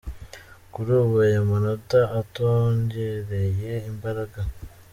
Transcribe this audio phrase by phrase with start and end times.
[0.73, 4.39] Kuri ubu aya manota atwongereye imbaraga.